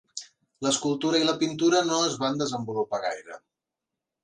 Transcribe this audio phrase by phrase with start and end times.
[0.67, 3.41] L'escultura i la pintura no es van desenvolupar gaire.